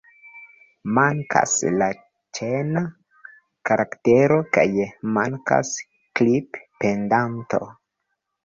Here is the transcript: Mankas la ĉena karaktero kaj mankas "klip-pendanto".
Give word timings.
Mankas 0.97 1.51
la 1.81 1.89
ĉena 2.39 2.83
karaktero 3.71 4.41
kaj 4.57 4.65
mankas 5.19 5.75
"klip-pendanto". 6.21 7.63